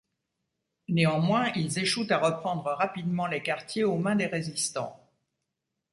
[0.89, 4.99] Néanmoins, ils échouent à reprendre rapidement les quartiers aux mains des résistants.